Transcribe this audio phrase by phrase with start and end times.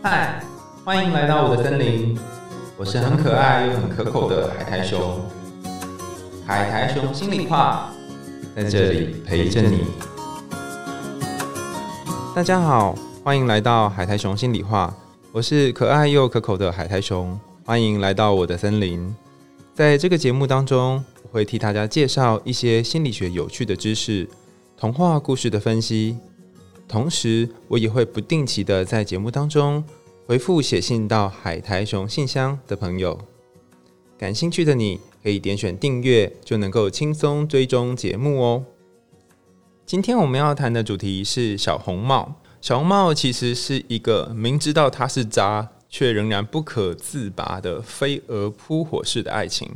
[0.00, 0.40] 嗨，
[0.84, 2.16] 欢迎来到我的森林，
[2.76, 5.20] 我是很可爱又很可口的海苔熊。
[6.46, 7.90] 海苔熊心里话，
[8.54, 9.80] 在这里陪着你。
[12.32, 14.94] 大家好，欢迎来到海苔熊心里话，
[15.32, 19.12] 我是可爱又可口的海苔熊，欢迎来到我的森林。
[19.74, 24.28] 在这个节目当中，我会替大家介绍一些心理学有趣的知识、
[24.76, 26.16] 童话故事的分析。
[26.88, 29.84] 同时，我也会不定期的在节目当中
[30.26, 33.18] 回复写信到海苔熊信箱的朋友。
[34.16, 38.64] 感兴趣的你可以点选订阅，就能够轻松追踪节目哦。
[39.84, 42.34] 今天我们要谈的主题是小红帽。
[42.60, 49.70] 小红帽其实是一个明知道它是渣，却仍然不可自拔的飞蛾扑火式的爱情。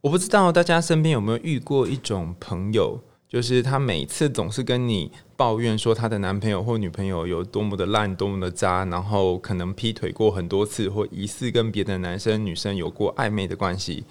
[0.00, 2.98] 我不知道大家身边有没有遇过一种朋友。
[3.28, 14.04] 就是她每次总是跟你抱怨说她的男朋友或女朋友有多么的烂、多么的渣，然后可能劈腿过很多次，或疑似跟别的男生、女生有过暧昧的关系。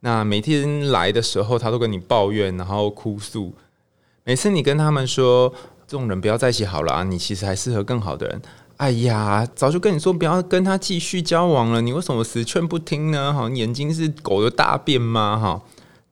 [0.00, 3.52] 那每天来的时候，她都跟你抱怨，然后哭诉。
[4.24, 5.52] 每次你跟他们说
[5.86, 8.42] 这种人不要在一起好了啊，你其实还适合更好的人。
[8.78, 13.32] 哎呀，早就跟你说不要跟他继续交往了，你为什么死劝不听呢？
[13.32, 15.38] 哈，眼睛是狗的大便吗？
[15.38, 15.62] 哈，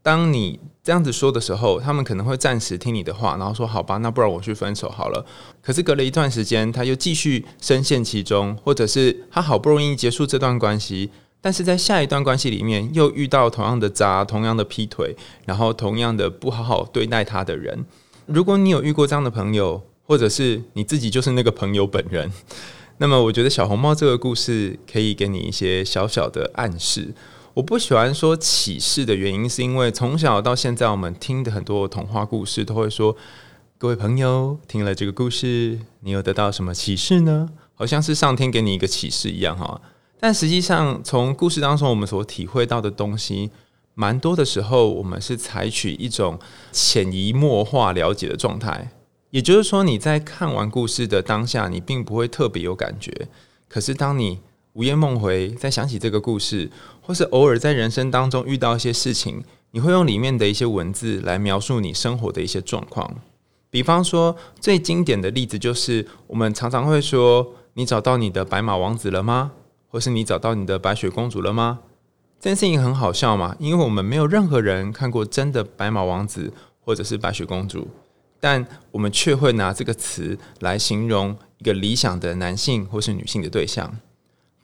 [0.03, 0.61] 当你。
[0.85, 5.25] 这样子说的时候，他们可能会暂时听你的话，然后说好吧，那不然我去分手好了。
[5.63, 17.87] 可是隔了一段时间，他又继续深陷其中，或者是他好不容易结束这段关系，但是在下一段关系里面又遇到同样的渣、同样的劈腿，然后同样的不好好对待他的人。
[18.27, 22.31] 如果你有遇过这样的朋友，或者是你自己就是那个朋友本人，
[22.99, 27.15] 那么我觉得小红帽这个故事可以给你一些小小的暗示。
[27.55, 33.17] 我不喜欢说启示的原因，是因为从小到现在，我们听的很多童话故事都会说
[33.79, 39.81] ：“各位朋友，听了这个故事，你有得到什么启示呢？”好像是上天给你一个启示一样哈。
[40.19, 43.53] 但实际上，从故事当中我们所体会到的东西，
[43.95, 46.37] 蛮多的时候，我们是采取一种
[46.73, 48.91] 潜移默化了解的状态。
[49.31, 53.29] 也就是说，你在看完故事的当下，你并不会特别有感觉。
[53.69, 54.41] 可是当你
[54.75, 56.69] 午夜梦回，再想起这个故事，
[57.01, 63.09] 或是偶尔在人生当中遇到一些事情，你会用里面的一些文字来描述你生活的一些状况。
[63.71, 69.53] 比方说，最经典的例子就是，我们常常会说：“你找到你的白马王子了吗？”
[69.87, 71.79] 或是“你找到你的白雪公主了吗？”
[72.41, 77.87] 这件事情很好笑嘛，因为我们没有任何人看过真的白马王子或者是白雪公主，
[78.41, 83.97] 但我们却会拿这个词来形容一个理想的男性或是女性的对象。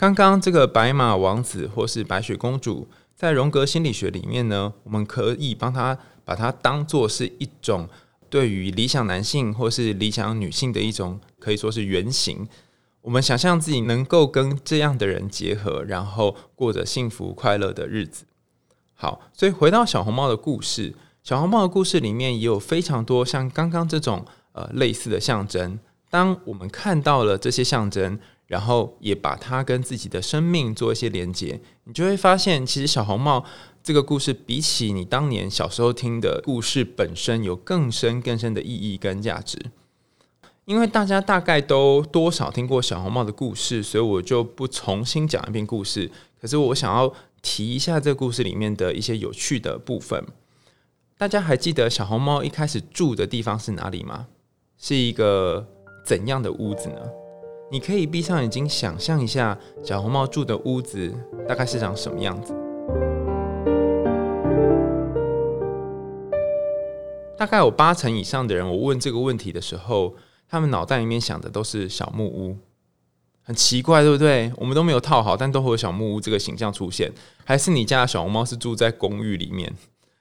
[0.01, 7.87] 刚刚这个白马王子或是白雪公主，在荣格心理学里面呢，我们可以帮他把它当做是一种
[8.31, 12.49] 对于理想男性或是理想女性的一种可以说是原型。
[13.03, 18.25] 我们想象自己能够跟这样的人结合，然后过着幸福快乐的日子。
[18.95, 25.79] 好，所以回到小红帽的故事，小红帽的故事里面也有非常多像刚刚这种呃类似的象征。
[26.09, 28.19] 当我们看到了这些象征。
[28.51, 33.45] 然后也把它跟自己的生命做一些连接，你就会发现，其实小红帽
[33.81, 39.57] 这个故事比起你当年小时候听的故事本身，有更深更深的意义跟价值。
[40.65, 46.11] 因为大家大概都多少听过小红帽的故事，所以我就不重新讲一遍故事。
[46.41, 50.27] 可是我想要提一下这个故事里面的一些有趣的部分。
[51.17, 54.27] 大家还记得小红帽一开始住的地方是哪里吗？
[54.77, 55.69] 是一个
[56.05, 57.20] 怎样的屋子呢？
[57.73, 61.15] 你可以闭上眼睛想象一下，小红帽住的屋子
[61.49, 62.53] 大概是长什么样子？
[67.39, 70.17] 大概有八成以上的人，我问这个问题的时候，
[70.49, 72.57] 他们脑袋里面想的都是小木屋，
[73.45, 74.53] 很奇怪，对不对？
[74.57, 77.13] 我们都没有套好，但都会有小木屋这个形象出现。
[77.45, 79.73] 还是你家的小红帽是住在公寓里面？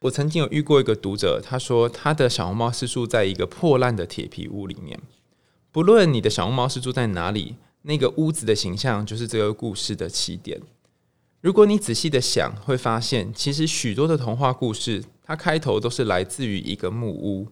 [0.02, 5.00] 我曾经有遇过一个读者，他说他的小红帽是住在一个破烂的铁皮屋里面。
[5.72, 10.60] 不论你的小红帽是住在哪里，那个屋子的形象就是这个故事的起点。
[11.42, 17.48] 如果你仔细的想，会发现其实许多的童话故事，它开头都是来自于一个木屋。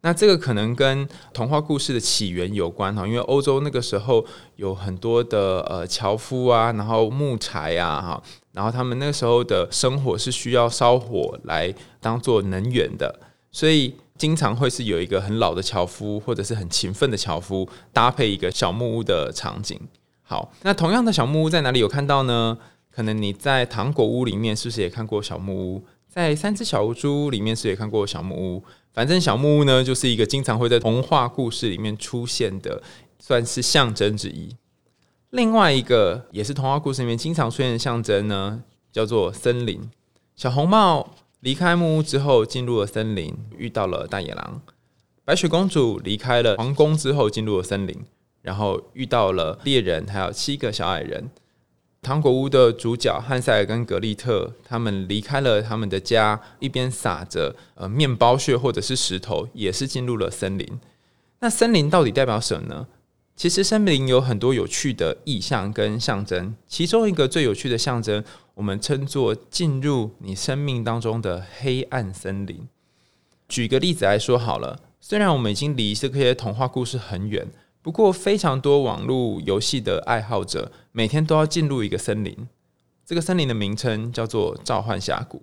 [0.00, 4.26] 那这个可能跟童话故事的起源有关哈，因为欧洲那个时候
[4.56, 13.20] 有很多的呃樵夫啊，然后木材啊哈，然后他们那个时候的生活是需要烧火来当做能源的，
[13.52, 13.94] 所以。
[14.22, 19.76] 经常会是有一个很老的樵夫，或者是很勤奋的樵夫，搭配一个小木屋的场景。
[20.22, 22.56] 好，那同样的小木屋在哪里有看到呢？
[22.88, 25.84] 可能你在糖果屋里面是不是也看过小木屋？
[26.08, 28.62] 在三只小猪里面是也看过小木屋。
[28.92, 32.80] 反正小木屋呢，就是一个经常会在童话故事里面出现的，
[33.18, 34.54] 算是象征之一。
[35.30, 39.90] 另外一个也是童话故事里面经常出现的象征呢，叫做森林。
[40.36, 41.10] 小红帽
[41.42, 44.62] 离开木屋之后，进入了森林，遇到了大野狼。
[45.24, 47.96] 白雪公主离开了皇宫之后，进入了森林，
[48.42, 51.28] 然后遇到了猎人，还有七个小矮人。
[52.00, 60.80] 糖果屋的主角汉塞尔跟格丽特，他们离开了他们的家，一边撒着呃面包屑或者是石头，也是进入了森林。
[61.40, 62.86] 那森林到底代表什么呢？
[63.34, 68.22] 其实森林有很多有趣的意象跟象征，其中一个最有趣的象征，
[68.54, 72.68] 我们称作进入你生命当中的黑暗森林。
[73.48, 77.48] 举个例子来说好了，虽然我们已经离这些童话故事很远。
[77.82, 82.46] 不过，非常多网络游戏的爱好者每天都要进入一个森林，
[83.04, 85.42] 这个森林的名称叫做召唤峡谷。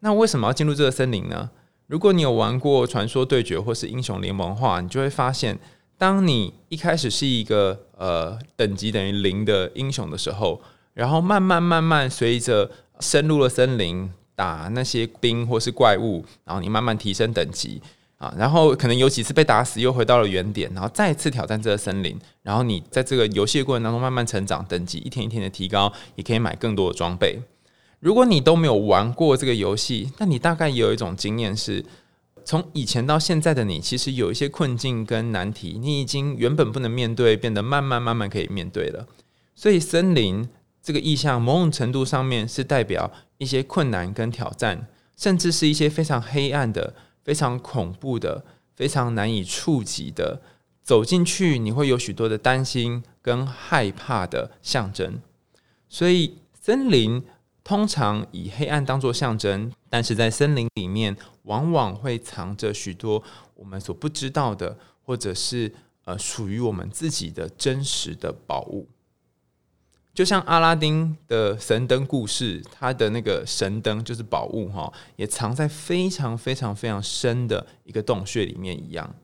[0.00, 1.50] 那为什么要进入这个森林呢？
[1.86, 5.56] 如果你有玩过传说对决或是英雄联盟的话，你就会发现，
[5.96, 10.60] 当你一开始是一个呃等级等于零的英雄的时候，
[10.96, 12.70] 然后慢慢慢慢随着
[13.00, 17.82] 深入了森林，打那些兵或是怪物，然后你慢慢提升等级。
[18.16, 22.18] 啊，然后可能有几次被打死，又回到了原点，然后再次挑战这个森林。
[22.42, 27.38] 然后你在这个游戏的过程当中慢慢成长，等级一天一天的提高，也可以买更多的装备。
[28.00, 31.84] 如果你都没有玩过这个游戏，那你大概也有一种经验是，
[32.42, 39.06] 从以前到现在的你，其实有一些困境跟难题，你已经原本不能面对，变得慢慢慢慢可以面对了。
[39.54, 40.48] 所以森林
[40.86, 44.86] 这个意象，某种程度上面是代表一些困难跟挑战，
[45.16, 46.94] 甚至是一些非常黑暗的。
[47.24, 48.44] 非常恐怖的、
[48.76, 50.40] 非常难以触及的，
[50.80, 55.20] 走进去你会有许多的担心跟害怕的象征。
[55.88, 57.20] 所以，森林
[57.64, 63.20] 通常以黑暗当做象征，但是在森林里面，往往会藏着许多
[63.56, 65.74] 我们所不知道的，或者是
[66.04, 68.86] 呃属于我们自己的真实的宝物。
[70.16, 79.14] 就像阿拉丁的神灯故事，它的那个神灯就是宝物哈，也藏在非常非常非常深的一个洞穴里面一样。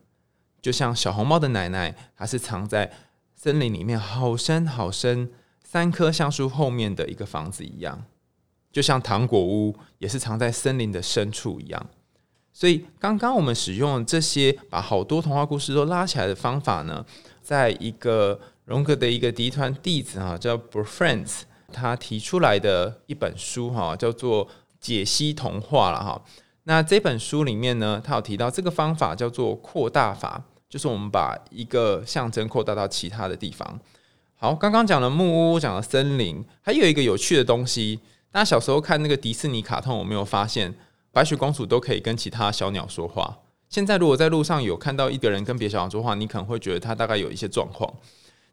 [0.61, 2.91] 就像小红帽的奶奶，它是藏在
[3.35, 5.31] 森林里面好深好深
[5.63, 8.05] 三棵橡树后面的一个房子一样。
[8.71, 11.89] 就像糖果屋也是藏在森林的深处一样。
[12.51, 17.03] 所以刚刚我们使用这些把好多童话故事都拉起来的方法呢，
[17.41, 18.39] 在一个。
[18.65, 24.45] 荣格的一个嫡团弟子哈，叫 b r f r i e n d s 他提出来的一本书哈，叫做
[24.79, 26.21] 《解析童话》了哈。
[26.63, 33.79] 那这本书里面呢，他有提到这个方法叫做扩大法，就是我们把一个象征扩大到其他的地方。
[34.35, 37.99] 好，刚刚讲了木屋，讲了森林，还有一个有趣的东西。
[38.31, 40.73] 大家小时候看那个迪士尼卡通，有没有发现
[41.11, 43.39] 白雪公主都可以跟其他小鸟说话？
[43.67, 47.91] 现在如果在路上有看到一个人跟别小鸟说话，你可能会觉得他大概有一些状况。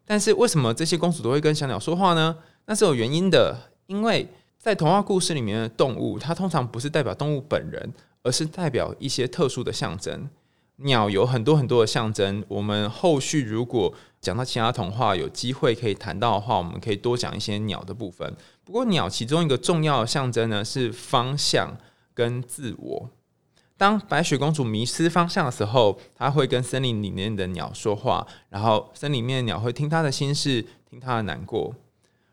[0.05, 2.35] 但是为什么这些公主都会跟小鸟说话呢？
[2.65, 4.27] 那是有原因的，因为
[4.57, 7.93] 在童话故事里面的动物，它通常不是代表动物本人，
[8.23, 10.29] 而是代表一些特殊的象征。
[10.77, 18.35] 鸟有很多很多的象征，我们后续如果讲到其他童话，有机会可以谈到的话，我们可以多讲一些鸟的部分。
[18.63, 21.77] 不过鸟其中一个重要的象征呢，是方向
[22.13, 23.09] 跟自我。
[23.81, 31.73] 当白雪公主迷失方向的时候，她会跟森林里面的鸟说话，然后森林里面的鸟会听她的心事，听她的难过。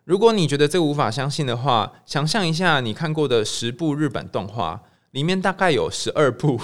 [0.05, 6.61] 如果你觉得这无法相信的话，想象一下你看过的十部日本动画，里面大概有十二部，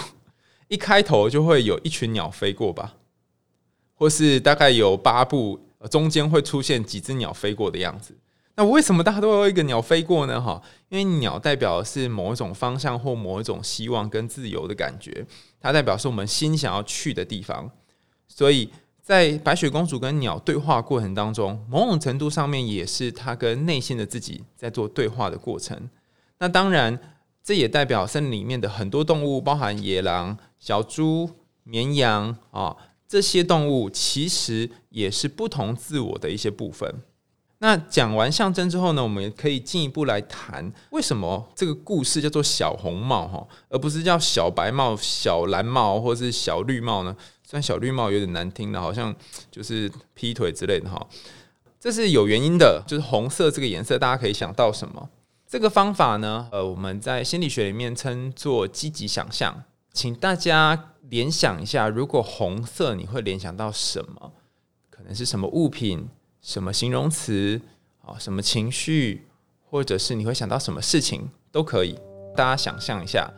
[0.69, 2.97] 一开头就会有一群鸟飞过吧，
[3.95, 5.61] 或是大概有八部，
[5.91, 8.19] 中间会出现几只鸟飞过的样子。
[8.57, 10.38] 那为什么大家都有一个鸟飞过呢？
[10.41, 10.62] 哈，
[10.95, 15.27] 因为鸟代表的是某一种方向或某一种希望跟自由的感觉，
[15.61, 17.69] 它代表是我们心想要去的地方。
[18.29, 18.71] 所以
[19.03, 25.91] 在白雪公主跟鸟对话过程当中，某种程度上面也是她跟内心的自己在做对话的过程。
[26.39, 26.97] 那当然，
[27.43, 31.29] 这也代表森林里面的很多动物，包含野狼、小猪、
[31.65, 32.77] 绵羊啊，
[33.09, 37.03] 这些动物其实也是不同自我的一些部分。
[37.59, 47.17] 那讲完象征之后呢，我们也可以进一步来谈为什么这个故事叫做小红帽哈，而不是叫小白帽、小蓝帽或是小绿帽呢？
[47.43, 49.15] 虽然小绿帽有点难听的，好像
[49.51, 51.07] 就是劈腿之类的哈。
[51.79, 55.09] 这是有原因的，就是红色这个颜色，大家可以想到什么？
[55.47, 59.63] 这个方法呢，呃，我们在心理学里面称作积极想象。
[59.93, 64.33] 请大家联想一下，如果红色，你会联想到什么？
[64.91, 66.09] 可能是什么物品？
[66.45, 67.59] 什么形容词
[68.03, 68.19] 啊？
[68.19, 69.27] 什么情绪，
[69.71, 71.99] 或者是你会想到什么事情都可以。
[72.37, 73.33] 大家想象一下。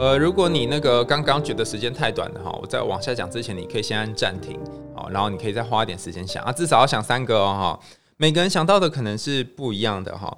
[0.00, 4.58] 呃，如果你那个刚刚觉得时间太短了哈，我在往下讲之前，你可以先按暂停，
[4.96, 7.80] 好，然后你可以再花一点时间想啊，至少要想三个哦哈。
[8.16, 10.36] 每个人想到的可能是不一样的哈。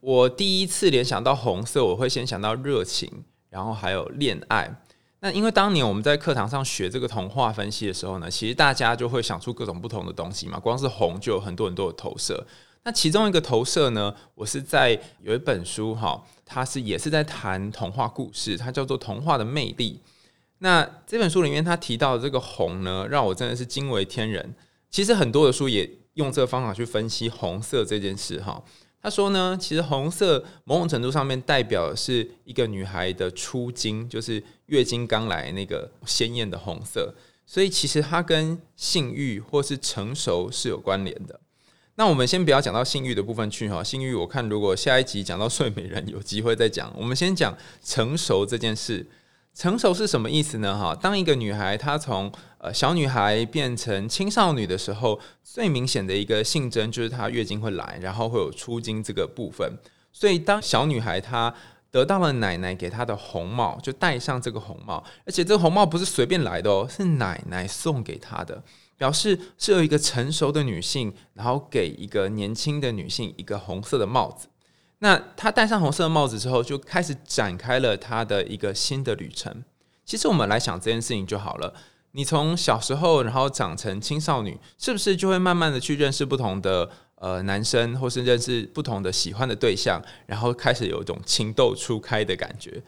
[0.00, 4.74] 我第一次联想到红色，我会先想到热情，然后还有恋爱。
[5.24, 12.44] 那因为当年我们在课堂上学这个童话分析的时候呢，其实大家就会想出各种不同的东西嘛，光是红就有很多很多的投射。
[12.82, 20.00] 那其中一个投射呢，我是在有一本书哈，它是也是在谈童话故事，它叫做《童话的魅力》。
[20.58, 24.52] 那这本书里面他提到的这个红呢，让我真的是惊为天人。
[24.90, 28.60] 其实很多的书也用这个方法去分析红色这件事哈。
[29.02, 37.12] 他说呢，其实红色某种程度上面代表的是一个女孩的初经，就是月经刚来那个鲜艳的红色，
[37.44, 41.40] 所以其实它跟性欲或是成熟是有关联的。
[41.96, 46.90] 那我们先不要讲到性欲的部分去哈，性欲我看如果下一集讲到睡美人有机会再讲。
[46.96, 49.04] 我们先讲成熟这件事，
[49.54, 50.78] 成熟是什么意思呢？
[50.78, 59.78] 哈，当一个女孩她从呃小女孩变成青少女的时候，最明显的一个性征就是她月经会来，然后会有出经这个部分。
[60.12, 61.54] 所以当小女孩她
[61.90, 68.62] 得到了奶奶给她的红帽，就戴上这个红帽，而且这个红帽不是随便来的哦，是奶奶送给她的。
[68.96, 74.46] 表示是有一个成熟的女性，然后给一个年轻的女性一个红色的帽子。
[75.02, 79.64] 那她戴上红色帽子之后，就开始展开了她的一个新的旅程。
[80.04, 81.74] 其实我们来想这件事情就好了。
[82.12, 92.82] 你从小时候，然后长成青少女，是不是就会慢慢的去认识不同的呃男生，或是认识不同的喜欢的对象，然后开始有一种情窦初开的感觉？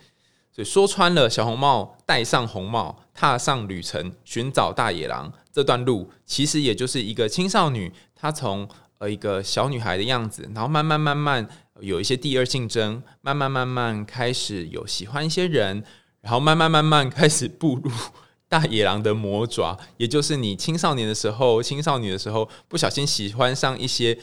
[0.52, 5.33] 所以说穿了，小红帽戴上红帽，踏上旅程，寻找大野狼。
[5.52, 8.68] 这段路其实也就是一个青少女，她从
[9.04, 11.46] 呃一个小女孩的样子，然后慢慢慢慢
[11.80, 15.84] 有一些第二竞争，慢慢慢慢开始有喜欢一些人，
[16.23, 17.90] 然后慢慢慢慢开始步入
[18.49, 24.18] 大野狼的魔爪，也就是你青少年的时候、青少女的时候，不小心喜欢上一些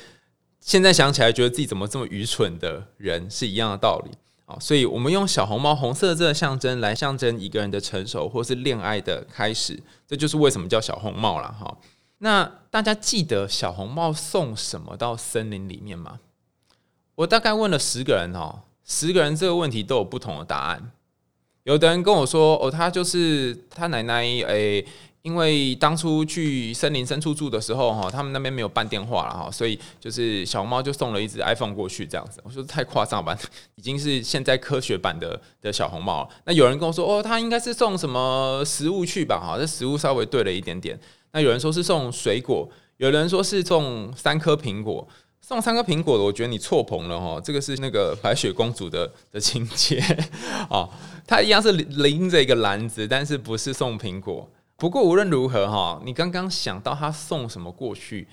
[0.60, 4.12] 现在想起来觉得自己怎么这么愚蠢的人，是一样的道理。
[4.60, 11.78] 所以，我们用小红帽红色这个象征来象征一个人的成熟，或是恋爱的开始，这就是为什么叫小红帽了哈。
[12.24, 16.20] 那大家记得小红帽送什么到森林里面吗？
[17.16, 20.92] 我大概问了十个人哦，十个人这个问题都有不同的答案。
[21.64, 24.86] 有的人跟我说，哦，他就是他奶奶诶。
[25.24, 32.42] 因为当初去森林深处住的时候，哈，他们那边没有办电话了，哈，所以就是小猫就送了一只 iPhone 过去，这样子。
[32.44, 33.38] 我说太夸张吧，
[33.78, 36.28] 已经是现在科学版的的小红帽。
[36.46, 41.00] 那有人跟我说，哦，他应该是送什么食物去吧，哈，这食物稍微对了一点点。
[41.34, 45.08] 那有人说是送水果，有人说是送三颗苹果，
[45.40, 50.00] 送三颗苹果的，我觉得你错棚了，哈，这个是那个白雪公主的的情节，
[50.70, 50.90] 啊，
[51.26, 54.50] 她一样是拎着一个篮子，但是不是送苹果。
[54.76, 58.28] 不过无论如何哈，你刚刚想到他送什么过去，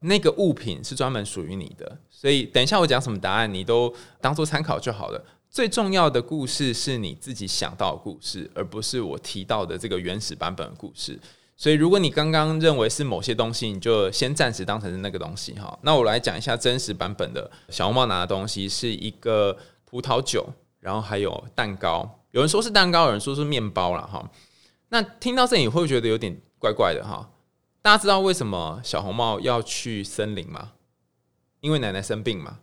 [0.00, 5.24] 那个物品是专门属于你的，所以等一下我讲什么答案，你都当做参考就好了。
[5.48, 11.18] 最重要的故事是你自己想到的故事，而不是我提到的这个原始版本的故事。
[11.56, 15.78] 所以如果你刚刚认为是某些东西，你就先暂时当成是那个东西哈。
[15.82, 20.46] 那我来讲一下真实版本的小红帽拿的东西是一个葡萄酒，
[20.80, 22.20] 然后还有蛋糕。
[22.32, 24.30] 有人说是蛋糕，有人说是面包了哈。
[24.90, 27.30] 那听到这里会觉得有点怪怪的哈。
[27.80, 30.72] 大家知道为什么小红帽要去森林吗？
[31.60, 32.58] 因为奶奶生病嘛。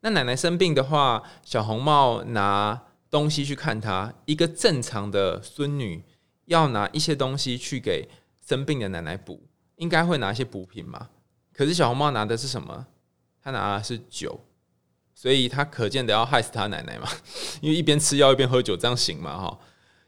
[0.00, 2.80] 那奶奶生病的话，小红帽拿
[3.10, 4.14] 东西去看她。
[4.24, 6.02] 一个正常的孙女
[6.46, 8.08] 要拿一些东西去给
[8.50, 9.40] 生病的奶奶补，
[9.76, 11.08] 应该会拿一些补品嘛。
[11.52, 12.84] 可是小红帽拿的是什么？
[13.40, 14.40] 她拿的是酒，
[15.14, 17.06] 所以她可见的要害死她奶奶嘛。
[17.62, 19.38] 因为一边吃药一边喝酒，这样行吗？
[19.38, 19.56] 哈。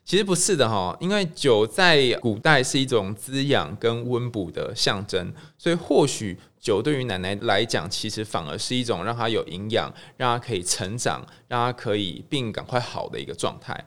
[0.05, 13.87] 其实不是的哈，因为酒在古代是一种滋养跟温补的象征，所以或许酒对于奶奶来讲，其实反而是一种让她有营养、让她可以成长、让她可以病赶快好的一个状态。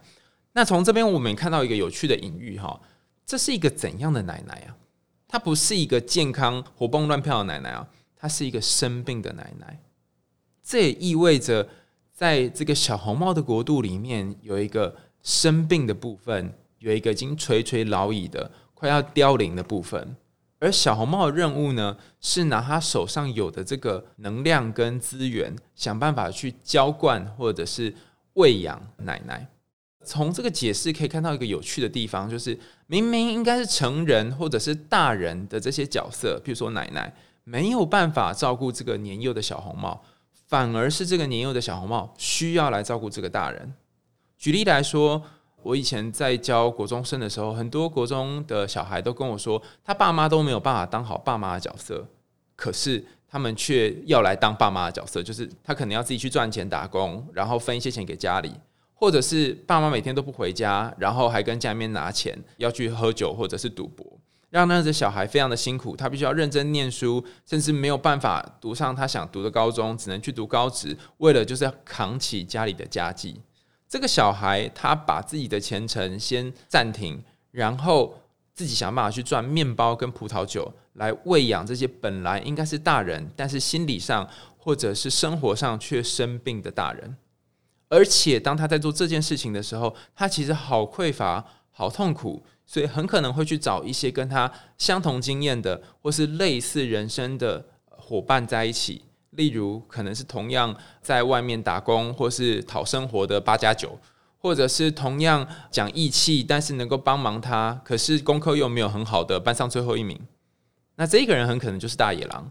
[0.53, 2.79] 那从这边我们看到一个有趣的隐喻哈，
[3.25, 4.77] 这是一个怎样的奶奶啊？
[5.27, 9.79] 她不是一个健康活蹦乱跳的奶奶啊，她是一个生病的奶奶。
[10.63, 11.67] 这也意味着，
[12.11, 14.95] 在这个小红帽的国度里面有一个。
[15.25, 20.15] 生病的部分有一个已经垂垂老矣的、快要凋零的部分，
[20.59, 27.91] 而小红帽的任务呢，是拿他手上有的这个能量跟资源，想办法去浇灌或者是
[28.33, 29.49] 喂养奶奶。
[30.05, 32.57] 从这个解释可以看到一个有趣的地方，就是
[32.87, 40.03] 明明应该是成人或者是大人的这些角色，比如说奶奶，没有办法照顾这个年幼的小红帽，
[40.47, 43.73] 反而是这个年幼的小红帽需要来照顾这个大人。
[44.37, 45.21] 举例来说，
[45.63, 52.07] 我以前在教国中生的时候，很多国中的小孩都跟我说，他爸妈都没有办法当好爸妈的角色，
[52.55, 58.53] 可是他们却要来当爸妈的角色，就是他可能要自己去赚钱打工，然后分一些钱给家里，
[58.95, 64.05] 或者是爸妈每天都不回家，然后还跟家里面拿钱要去喝酒或者是赌博。
[64.49, 73.41] 让那样子小孩非常的辛苦，他必须要认真念书，甚至没有办法读上他想读的高中，只能去读高职，为了就是要扛起家里的家计。
[73.89, 77.21] 这个小孩他把自己的前程先暂停，
[77.51, 78.17] 然后
[78.53, 84.25] 自己想办法去赚面包跟葡萄酒来喂养这些本来应该是大人，但是心理上
[84.57, 87.17] 或者是生活上却生病的大人。
[87.89, 92.43] 而且当他在做这件事情的时候，他其实好匮乏，好痛苦。
[92.67, 99.03] 所以很可能会去找一些跟他相同经验的，或是类似人生的伙伴在一起。
[99.29, 103.99] 例如，可能是同样在外面打工或是讨生活的八加九，
[104.39, 110.19] 或者是同样讲义气，但是能够帮忙他，可是功课又没有很好的班上最后一名。
[110.95, 112.49] 那这个人很可能就是大野狼。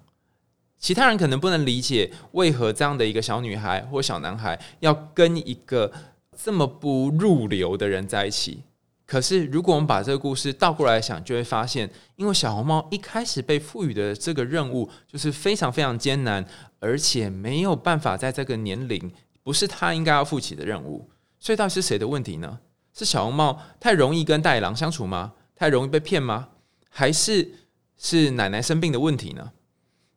[0.79, 5.91] 其他人可能不能理解，为何这样的一个小女孩或小男孩要跟一个
[6.37, 8.63] 这么不入流的人在一起。
[9.07, 16.45] 可是，如果我们把这个故事倒过来想，就会发现，因为小红帽一开始被赋予的这个任务就是非常非常艰难，
[16.81, 19.13] 而且没有办法在这个年龄，
[19.43, 21.09] 不是他应该要负起的任务。
[21.39, 22.59] 所以，到底是谁的问题呢？
[22.95, 25.35] 是小红帽太容易跟大野狼相处吗？
[25.55, 26.49] 太容易被骗吗？
[26.89, 27.53] 还是
[27.99, 29.53] 是奶奶生病的问题呢？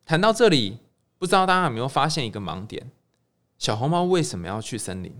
[0.08, 0.78] 谈到这里，
[1.18, 2.90] 不知道大家有没有发现一个盲点：
[3.58, 5.12] 小红帽为什么要去森林？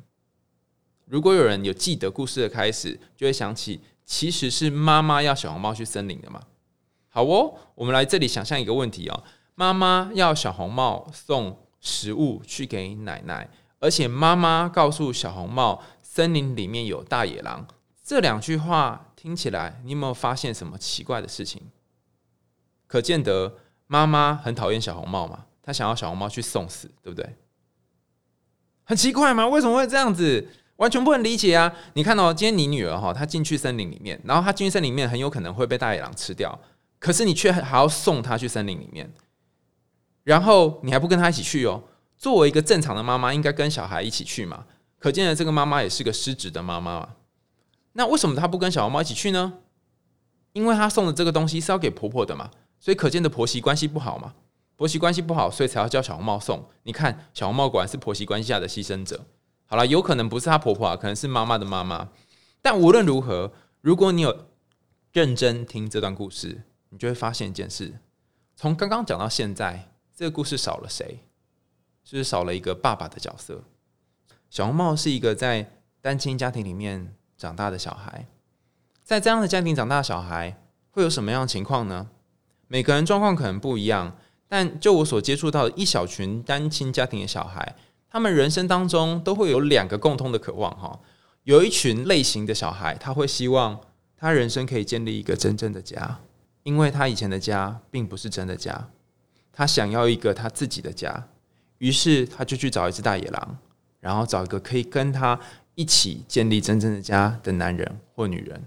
[1.04, 6.40] 如果有人有记得故事的开始，就会想起其实是妈妈要小红帽去森林的嘛。
[7.10, 17.68] 好哦，我们来这里想象一个问题哦：妈妈要小红帽送食物去给奶奶，而且妈妈告诉小红帽森林里面有大野狼。
[18.02, 21.64] 这两句话听起来，你有没有发现什么奇怪的事情？
[22.86, 23.58] 可见得
[23.88, 27.34] 妈妈很讨厌小红帽嘛，她想要小红帽去送死，对不对？
[28.84, 29.48] 很奇怪吗？
[29.48, 30.48] 为什么会这样子？
[30.76, 31.74] 完全不能理解啊！
[31.94, 36.56] 你看到今天你女儿哈，她进去森林里面，然后她进去森林里面很有可能会被大野狼吃掉，
[37.00, 39.12] 可是你却还要送她去森林里面，
[40.22, 41.82] 然后你还不跟她一起去哦。
[42.16, 44.66] 作为一个正常的妈妈，应该跟小孩一起去嘛？
[44.98, 47.08] 可见的这个妈妈也是个失职的妈妈嘛？
[47.94, 49.54] 那为什么她不跟小红帽一起去呢？
[50.52, 54.34] 因为她送的这个东西是要给婆婆的嘛，所以可见的婆媳关系不好嘛？
[54.76, 56.64] 婆媳关系不好，所以才要叫小红帽送。
[56.84, 59.24] 你看，小红帽果然是婆媳关系下的牺牲者。
[59.66, 62.08] 好了，有可能不是她婆婆啊，可能是妈妈的妈妈。
[62.62, 64.46] 但无论如何，如果你有
[65.12, 67.98] 认真听这段故事，你就会发现一件事：
[68.54, 71.24] 从刚刚讲到现在，这个故事少了谁？
[72.04, 73.64] 就是少了一个爸爸的角色。
[74.48, 78.26] 小红帽是一个在单亲家庭里面长大的小孩，
[79.02, 82.08] 在这样的家庭长大的小孩会有什么样的情况呢？
[82.68, 87.74] 每个人状况可能不一样，但就我所接触到的一小群单亲家庭的小孩。
[88.10, 90.98] 他们人生当中都会有两个共通的渴望，哈，
[91.44, 93.78] 有一群类型的小孩，他会希望
[94.16, 96.18] 他人生可以建立一个真正的家，
[96.62, 98.88] 因为他以前的家并不是真的家，
[99.52, 101.28] 他想要一个他自己的家，
[101.76, 103.58] 于是他就去找一只大野狼，
[104.00, 105.38] 然后找一个可以跟他
[105.74, 108.64] 一起建立真正的家的男人或女人。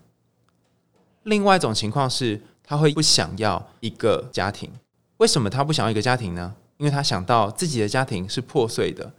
[1.23, 2.39] 另外一种情况是，
[2.71, 4.71] 他会不想要一个家庭，
[5.17, 6.55] 为什么他不想要一个家庭呢？
[6.77, 9.11] 因为他想到自己的家庭是破碎的。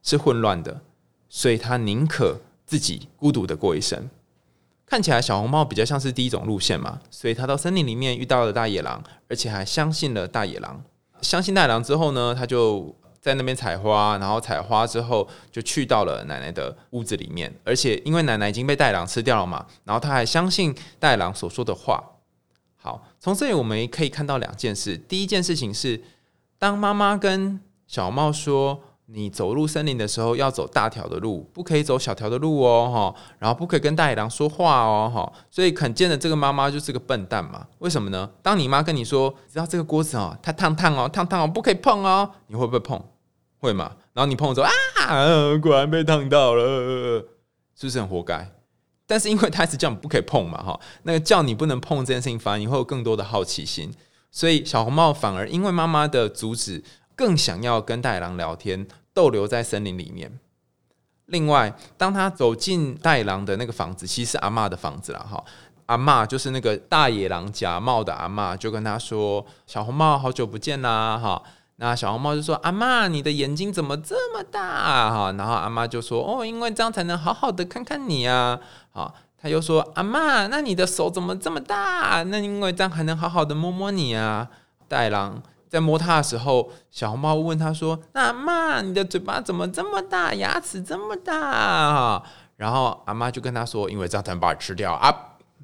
[0.00, 0.80] 是混乱的，
[1.28, 4.08] 所以他宁可自己孤独的过一生。
[4.86, 10.82] 看起来小红帽比较像是第一种路线嘛，所以他到森林里面遇到了大野狼，而且还相信了大野狼。
[11.20, 22.02] 相信大野狼之后呢，他就在那边采花，然后采花之后就去到了奶奶的屋子里面，而且因为奶奶已经被大野狼吃掉了嘛，然后他还相信大野狼所说的话。
[22.80, 24.96] 好，从这里我们可以看到两件事。
[24.96, 26.02] 第一件事情是，
[26.58, 28.80] 当妈妈跟小猫说。
[29.12, 37.66] 你走入森林的时候要走大条的路，不可以走小条的路哦，哈，然后不可以跟大野狼说话哦，哈，所以肯见的这个妈妈就是个笨蛋嘛？
[37.80, 38.30] 为什么呢？
[38.40, 43.02] 当你妈跟你说，知道这个锅子哦，它烫烫哦，烫烫哦，不可以碰哦，你会不会碰？
[43.58, 43.90] 会嘛？
[44.12, 47.24] 然后你碰的时候啊，果然被烫到了，
[47.74, 48.48] 是不是很活该？
[49.10, 53.92] 但是因为他一直叫你不可以碰嘛，哈， 那个叫你不能碰这件事情，反而你会有更多的好奇心，
[54.30, 56.84] 所以小红帽反而因为妈妈的阻止，
[57.16, 58.86] 更想要跟大野狼聊天。
[59.12, 60.38] 逗留在森林里面。
[61.26, 65.44] 另外，当他走进大野狼的那个房子，其实是阿妈的房子了哈。
[65.86, 71.42] 阿妈就是那个大野狼假冒的阿妈，就跟他说：“小红帽，好久不见啦！”哈，
[71.82, 74.60] 那小红帽就说：“阿妈，你的眼睛怎么这么大？”
[75.08, 78.60] 哈，然后阿妈就说：“哦，因为这样才能好好的看看你啊。”
[78.92, 82.22] 好，他又说：“阿妈，那你的手怎么这么大？
[82.24, 84.46] 那因为这样还能好好的摸摸你啊。”
[84.88, 90.34] 大狼在摸他的时候，小红帽问他说：“那阿妈，你的嘴巴怎么这么大？
[90.34, 92.22] 牙齿这么大？”哈
[92.56, 95.10] 然后阿妈就跟他说：“因为这样才能把它吃掉啊，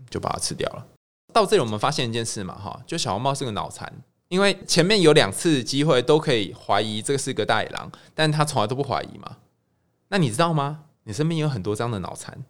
[0.08, 0.86] 就把它吃掉了。”
[1.34, 3.92] 到这里，我们发现一件事嘛，哈，就小红帽是个脑残。
[4.28, 9.36] 因为前面有两次机会都可以怀疑这个是个大野狼，但他从来都不怀疑嘛。
[10.08, 10.84] 那你知道吗？
[11.04, 12.44] 你身边有很多这样的脑残，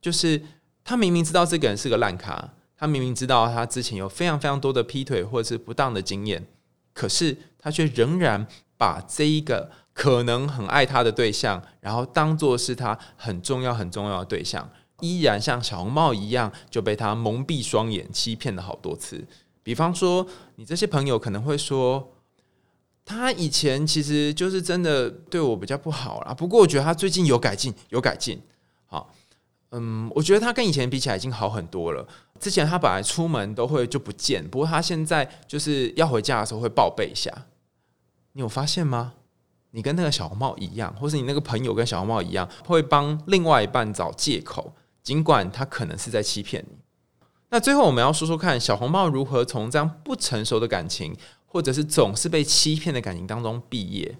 [0.00, 0.40] 就是
[0.84, 6.46] 他明明知道这个人是个烂咖，他明明知道他之前有非常非常多的劈腿或者是不当的经验，
[6.92, 19.26] 可是他却仍然把这一个可能很爱他的对象，然后当做是他很重要很重要的对象，依然像小红帽一样就被他蒙蔽双眼，欺骗了好多次。
[19.68, 20.26] 比方说，
[20.56, 22.14] 你这些朋友可能会说，
[23.04, 26.32] 他以前其实就是真的对我比较不好啦。
[26.32, 28.40] 不过我觉得他最近有改进，有改进。
[28.86, 29.12] 好，
[29.72, 32.08] 嗯，我觉得他跟以前比起来已经好很多了。
[32.40, 37.30] 之前他本来出门都会就不见，不过他现在就是要回家的时候会报备一下。
[38.32, 39.12] 你有发现吗？
[39.72, 46.78] 你跟那个小红帽一样，或是你那个朋友跟小红帽一样，会帮另外一半找借口，尽管他可能是在欺骗你。
[47.50, 54.18] 那最后我们要说说看，小红帽如何从这样不成熟的感情，或者是总是被欺骗的感情当中毕业。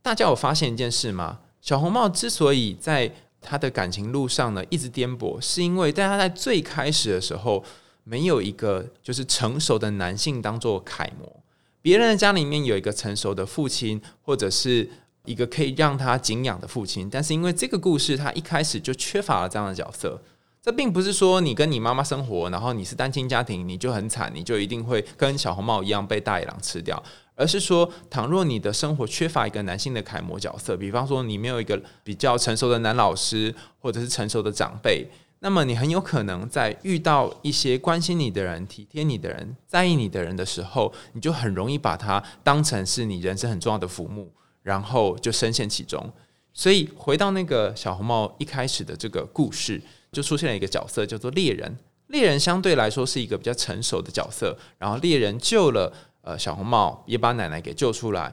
[0.00, 1.40] 大家有发现一件事吗？
[1.60, 7.62] 小红帽之所以在他的感情路上呢一直颠簸，是因为在他在最开始的时候，
[8.04, 11.40] 没有一个就是成熟的男性当做楷模。
[11.82, 14.88] 别人的家里面有一个成熟的父亲，或者是
[15.26, 20.22] 一个可以让他敬仰的父亲，但是因为这个故事，他一开始就缺乏了这样的角色。
[20.64, 27.02] 这并不是说你跟你妈妈生活，然后你是单亲家庭，你就很惨，你就一定会跟小红帽一样被大野狼吃掉。
[27.34, 35.06] 而是说，倘若你的生活缺乏一个男性的楷模角色，比方说你没有一个比较成熟的男老师，或者是成熟的长辈，
[35.40, 46.10] 那么你很有可能在遇到一些关心你的人、体贴你的人、在意你的人的时候，你就很容易把他当成是你人生很重要的父母，然后就深陷其中。
[46.54, 49.82] 所以回到那个小红帽一开始的这个故事。
[50.14, 54.56] 就出现了一个角色叫做猎人，猎人相对来说是一个比较成熟的角色。
[54.78, 58.32] 然后猎人救了呃小红帽，也把奶奶给救出来。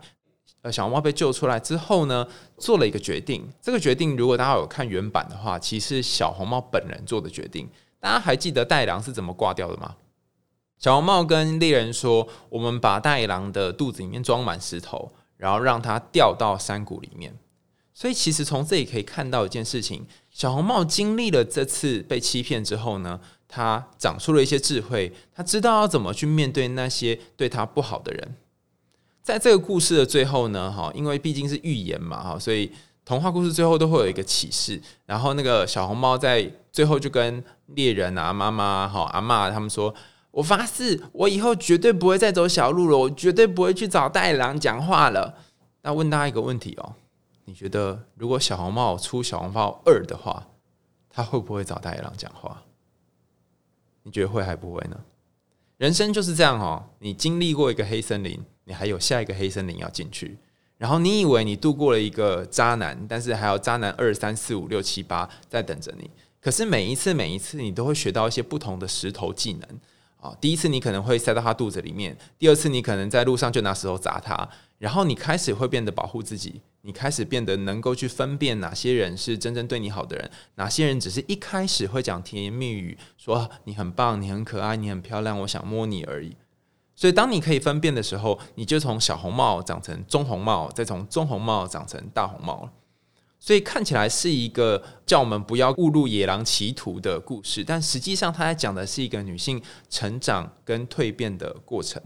[0.61, 3.49] 呃，小红帽被救出来之后呢，做了一个决定。
[3.59, 7.67] 这个决定如果大家有看原版的话，其实是小红帽本人做的决定。
[7.99, 9.95] 大家还记得大野狼是怎么挂掉的吗？
[10.77, 17.35] 小红帽跟猎人说：“我们把大野狼的肚子里面装满石头，然后让它掉到山谷里面。”
[17.93, 20.05] 所以其实从这里可以看到一件事情。
[20.31, 28.35] 小红帽经历了这次被欺骗之后呢，他长出了一些智慧，他知道要怎么去面对那些对他不好的人。
[29.21, 32.71] 在这个故事的最后呢，哈，因为毕竟是寓言嘛，哈，所以
[33.05, 34.81] 童话故事最后都会有一个启示。
[35.05, 39.93] 然后那个小红帽在最后就跟猎人啊、妈妈、哈、阿妈他们说
[40.31, 45.35] ：“我发誓，我以后绝对不会再走小路了，我绝对不会去找大野狼讲话了。”
[45.83, 46.95] 那问大家一个问题哦。
[47.45, 50.47] 你觉得如果小红帽出小红帽二的话，
[51.09, 52.63] 他会不会找大野狼讲话？
[54.03, 54.99] 你觉得会还不会呢？
[55.77, 60.37] 人生就是这样哦，你经历过一个黑森林，你还有下一个黑森林要进去。
[60.77, 66.09] 然后你以为你度过了一个渣男，但是还有渣男二三四五六七八在等着你。
[66.39, 69.79] 可是每一次每一次，你都会学到一些不同的石头技能
[70.21, 70.33] 啊。
[70.39, 76.61] 第一次你可能会塞到他肚子里面，第二次你可能在路上就拿石头砸他，然后你开始会变得保护自己。
[76.83, 86.35] 你开始变得能够去分辨哪些人是真正对你好的人，哪些人只是一开始会讲甜言蜜语，说你很棒、你很可爱、你很漂亮，我想摸你而已。
[86.95, 92.71] 所以，当你可以分辨的时候，你就从小红帽长成棕红帽，再从棕红帽长成大红帽了。
[93.41, 102.01] 所以看起来是一个叫我们不要误入野狼歧途的故事，但实际上他在讲的是一个女性成长跟蜕变的过程。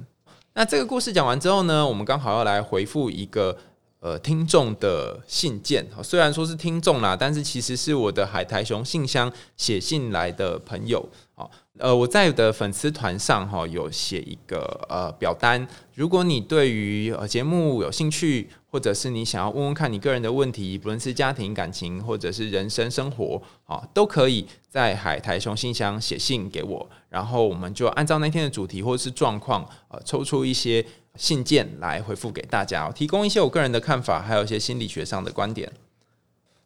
[0.53, 3.55] 那这个故事讲完之后呢，我们刚好要来回复一个。
[4.01, 11.03] 呃，听众的信件，虽然说是听众啦，但是其实是我的海苔熊信箱写信来的朋友。
[11.33, 30.85] 好，呃，我在的粉丝团上哈有写一个呃表单，如果你对于呃节目有兴趣，或者是你想要问问看你个人的问题，不论是家庭感情或者是人生生活啊，都可以在海苔熊信箱写信给我，然后我们就按照那天的主题或者是状况，呃，抽出一些。
[31.17, 35.71] 信件来回复给大家，提供一些我个人的看法，还有一些心理学上的观点。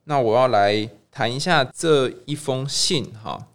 [0.06, 3.49] 那我要来谈一下这一封信哈。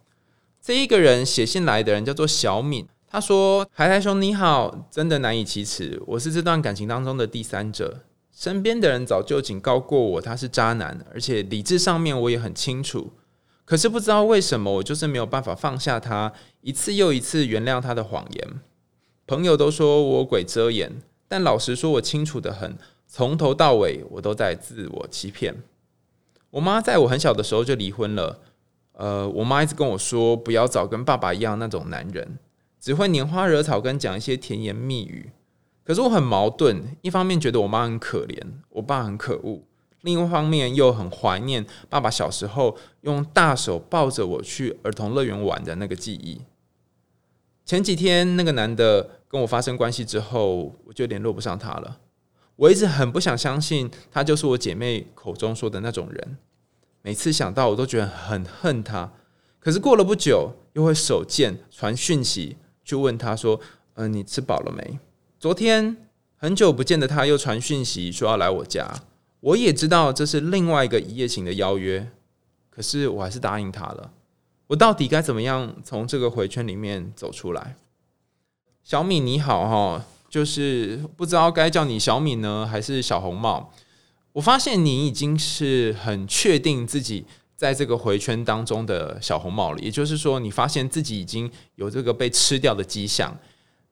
[0.65, 8.01] 这一个人写信来的人叫做小敏，他说：“海苔兄你好，真的难以启齿，我是这段感情当中的第三者，
[8.35, 13.13] 身边的人早就警告过我他是渣男，而且理智上面我也很清楚。
[13.63, 18.47] 可是不知道为什么，我就是没有办法放下他，一次又一次原谅他的谎言。
[19.27, 22.75] 朋友都说我鬼遮眼，但老实说，我清楚的很，
[23.05, 25.61] 从头到尾我都在自我欺骗。
[26.49, 28.39] 我妈在我很小的时候就离婚了。
[28.97, 32.39] 呃，我妈一直跟我说，不要找跟爸爸一样那种男人，
[32.79, 35.31] 只会拈花惹草跟讲一些甜言蜜语。
[35.83, 39.63] 可是我很矛盾，一方面觉得我妈很可怜，我爸很可恶；
[40.01, 46.41] 另一方面又很怀念爸爸小时候用大手抱着我去儿童乐园玩的那个记忆。
[47.65, 51.99] 前几天那个男的跟我发生关系之后，我就联络不上他了。
[52.55, 56.37] 我一直很不想相信他就是我姐妹口中说的那种人。
[57.05, 59.11] 每次想到，我都觉得很恨他。
[59.59, 63.61] 可是过了不久，又会手贱传讯息去问他说
[63.93, 64.97] ：“嗯，你吃饱了没？”
[65.39, 65.97] 昨天
[66.35, 68.91] 很久不见的他又传讯息说要来我家。
[69.41, 72.11] 我也知道这是另外一个一夜情的邀约，
[72.71, 74.09] 可是我还是答应他了。
[74.65, 77.75] 我到底该怎么样从这个回圈里面走出来？
[78.83, 83.71] 小米你好哈，就是不知道该叫你小米呢，还是小红帽？
[84.35, 93.33] 我发现你已经是很确定自己在这个回圈当中的小红帽了，也就是说，你发现自己已经有这个被吃掉的迹象。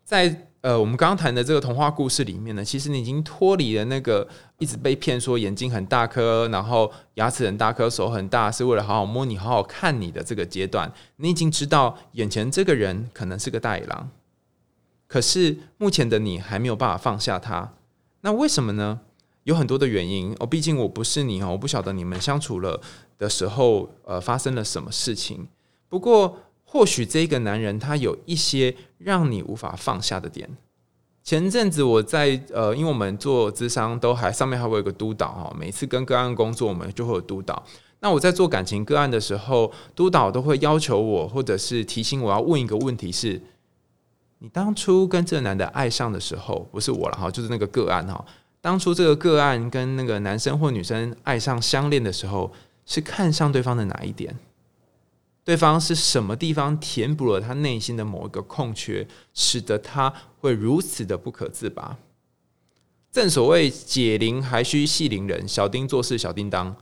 [0.04, 4.28] 在呃，我们刚刚谈的这个童话故事里面呢，其实你已经脱离了那个
[4.60, 10.92] 一直被骗说眼睛很大颗，然后牙齿很大颗，手很大，是为了好好摸你、好好看你的这个阶段。
[11.16, 14.10] 你已经知道眼前这个人可能是个大野狼，
[15.08, 17.76] 可是目前的你还没有办法放下他。
[18.20, 19.00] 那为什么呢？
[19.44, 22.80] 有很多的原因哦，毕竟我不是你哦，我不晓得你们相处了
[23.18, 25.48] 的时候，呃，发生了什么事情。
[25.90, 30.50] 不过，或许这个男人他有一些让你无法放下的点。
[31.24, 37.64] 前阵子我在呃，因为我们做智商都还上面还会有个督导哈，每次跟个案工作，我们就会有督导。
[38.00, 43.42] 那我在做感情个案的时候，督导都会要求我，或者是提醒我要问一个问题：是，
[44.40, 48.26] 你当初跟这个男的爱上的时候，不是我了哈，就是那个个案哈。
[48.64, 52.50] 当初这个个案跟那个男生或女生爱上相恋的时候，
[52.86, 54.40] 是看上对方的哪一点？
[55.44, 61.98] 对方是什么地方填补了他内心的某一个空缺，使得他会如此的不可自拔？
[63.12, 66.74] 正所谓解铃还需系铃人，小丁做事小叮当。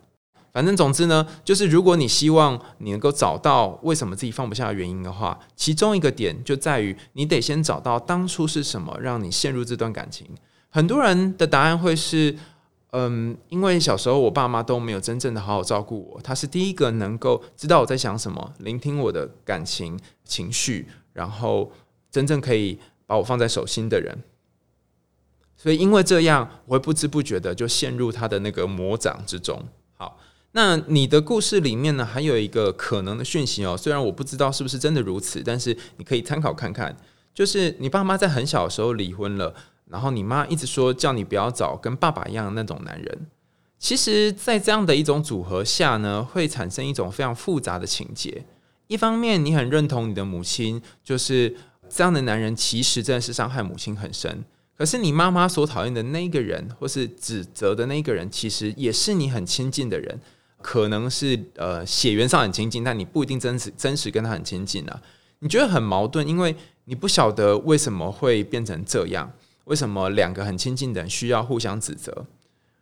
[0.53, 10.27] 反正总之呢，就是如果你希望你能够找到为什么自己放不下的原因的话，其中一个点就在于你得先找到当初是什么让你陷入这段感情。
[10.71, 12.35] 很多人的答案会是，
[12.91, 21.71] 嗯，因为小时候我爸妈都没有真正的好好照顾我，他是第一个能够知道我在想什么，聆听我的感情情绪，然后
[22.09, 24.17] 真正可以把我放在手心的人。
[25.57, 29.61] 所以因为这样，我会不知不觉的就陷入他的那个魔掌之中。
[29.97, 30.17] 好，
[30.53, 36.95] 那你的故事里面呢，还有一个可能的讯息哦，虽然我不知道是不是真的如此，但是你可以参考看看，
[37.33, 39.53] 就是你爸妈在很小的时候离婚了。
[39.91, 43.27] 然后你妈一直说叫你不要找跟爸爸一样的那种男人。
[43.77, 48.45] 其实，在这样的一种组合下呢，会产生一种非常复杂的情节。
[48.85, 51.55] 一方面，你很认同你的母亲，就是
[51.89, 54.43] 这样的男人，其实真的是伤害母亲很深。
[54.77, 60.19] 可是，你妈妈所讨厌的那个人，或是指责的那个人，其实也是你很亲近的人，
[60.61, 65.01] 可能是呃血缘上很亲近，但你不一定真实真实跟他很亲近啊。
[65.39, 69.31] 你觉得很矛盾，因为你不晓得为什么会变成这样。
[69.71, 72.25] 为什么两个很亲近的人需要互相指责？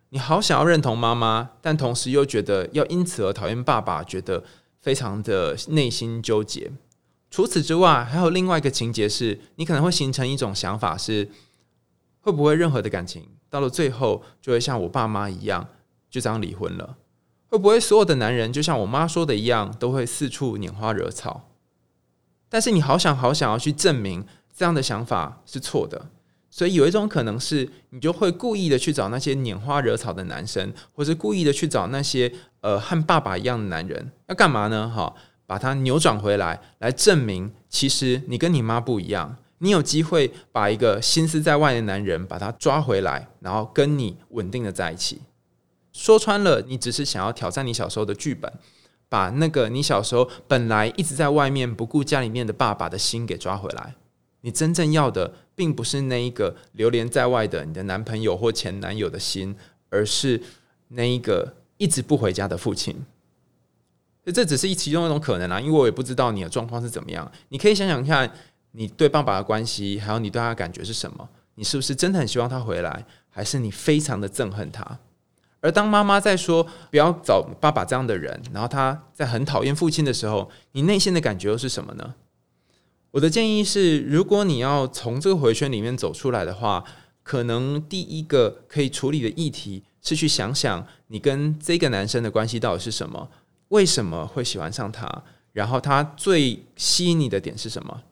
[0.08, 4.42] 你好想要认同妈妈，但同时又觉得要因此而讨厌爸爸，觉得
[4.80, 6.72] 非常的内心纠结。
[7.30, 11.30] 除此之外，还有另外一个情节是，你可能会形成一种想法：是
[12.22, 15.68] 会不会任何的感情到了最后就会像我爸妈一样，
[16.10, 16.96] 就这样离婚了？
[17.46, 21.48] 会不会所有的男人就像我妈说的一样，都会四处拈花惹草？
[22.48, 26.06] 但是你好想好想要去证明这样的想法是错的。
[26.60, 34.86] 所以有一种可能是，你就会故意的去找那些拈花惹草的男生，或是故意的去找那些呃和爸爸一样的男人，要干嘛呢？
[34.94, 35.14] 哈，
[35.46, 39.38] 把它扭转回来，来证明其实你跟你妈不一样。
[39.60, 45.22] 你有机会把一个心思在外的男人把他抓回来，然后跟你稳定的在一起。
[45.94, 48.52] 说穿了，你只是想要挑战你小时候的剧本，
[49.08, 53.94] 把那个你小时候本来一直在外面不顾家里面的爸爸的心给抓回来。
[54.42, 59.54] 你真正要的，并不是那一个流连在外的你的男朋友或前男友的心，
[59.90, 60.40] 而是
[60.88, 62.96] 那一个一直不回家的父亲。
[64.32, 67.30] 这只是其中一种可能啊，因为我也不知道你的状况是怎么样。
[67.50, 68.32] 你可以想想看，
[68.70, 71.28] 你对爸爸的关系，还有你对他的感觉是什么？
[71.56, 74.98] 你是不是真的很希望他回来，还是你非常的憎恨他？
[75.60, 82.14] 而当妈妈在说不要找爸爸这样的人，然后他在很讨厌父亲的时候，你内心的感觉又是什么呢？
[83.12, 86.84] 我的建议是，如果你要从这个回圈里面走出来的话，
[87.22, 93.28] 可能第一个可以处理的议题是去想想你跟这个男生的关系到底是什么，
[93.68, 98.02] 为什么会喜欢上他，然后他最吸引你的点是什么。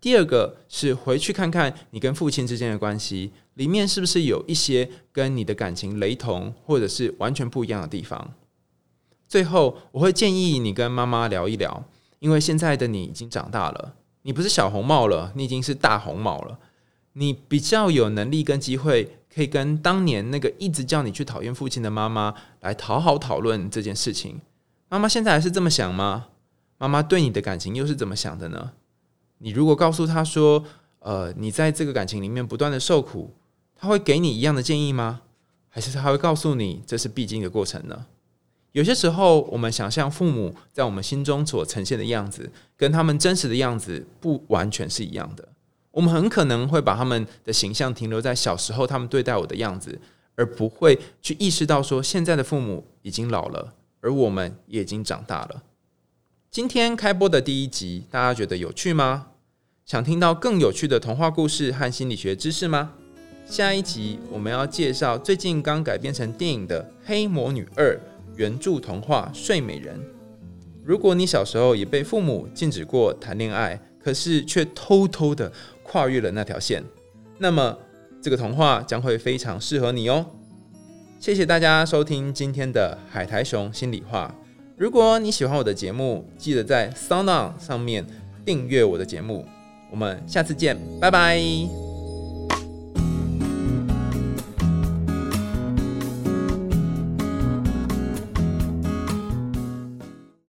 [0.00, 8.34] 第二个是回去看看你跟父亲之间的关系，里面是不是有一些跟你的感情雷同，或者是完全不一样的地方。
[9.28, 11.84] 最后，我会建议你跟妈妈聊一聊，
[12.18, 13.94] 因为现在的你已经长大了，
[14.26, 16.58] 你不是小红帽了，你已经是大红帽了，
[17.12, 24.40] 你比较有能力跟机会，可以跟当年那个一直叫你去讨厌父亲的妈妈来讨好讨论这件事情。
[24.88, 26.26] 妈妈现在还是这么想吗？
[26.76, 28.72] 妈妈对你的感情又是怎么想的呢？
[29.38, 30.64] 你如果告诉他说，
[30.98, 33.32] 呃，你在这个感情里面不断的受苦，
[33.76, 35.20] 他会给你一样的建议吗？
[35.68, 38.06] 还是他会告诉你这是必经的过程呢？
[38.76, 45.48] 有些时候，我们想象父母在我们心中所呈现的样子，跟他们真实的样子不完全是一样的。
[45.92, 49.98] 我们很可能会把他们的形象停留在小时候他们对待我的样子，
[50.34, 55.62] 而不会去意识到说，现在的父母已经老了，而我们也已经长大了。
[56.50, 59.28] 今天开播的第一集，大家觉得有趣吗？
[59.86, 62.92] 想听到更有趣的童话故事和心理学知识吗？
[63.46, 67.94] 下一集我们要介绍最近刚改编成电影的《黑魔女二》
[68.36, 69.98] 原著童话《睡美人》。
[70.84, 75.50] 如果你小时候也被父母禁止过谈恋爱，可是却偷偷的
[75.82, 76.82] 跨越了那条线，
[77.38, 77.76] 那么
[78.22, 80.24] 这个童话将会非常适合你哦。
[81.18, 84.32] 谢谢大家收听今天的海苔熊心里话。
[84.76, 88.06] 如果你喜欢我的节目，记得在 Sound On 上面
[88.44, 89.46] 订阅我的节目。
[89.90, 91.95] 我们下次见，拜拜。